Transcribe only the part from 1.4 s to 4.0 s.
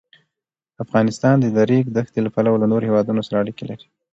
د ریګ دښتې له پلوه له نورو هېوادونو سره اړیکې لري.